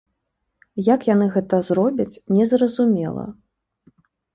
[0.93, 2.11] Як яны гэта зробяць,
[2.41, 3.33] незразумела.